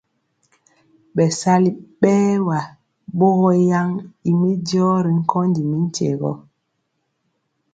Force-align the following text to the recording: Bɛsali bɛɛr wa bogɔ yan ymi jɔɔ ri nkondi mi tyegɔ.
Bɛsali 1.15 1.69
bɛɛr 2.01 2.37
wa 2.47 2.59
bogɔ 3.17 3.49
yan 3.69 3.89
ymi 4.29 4.49
jɔɔ 4.67 4.93
ri 5.05 5.11
nkondi 5.21 5.61
mi 5.69 5.77
tyegɔ. 5.95 6.31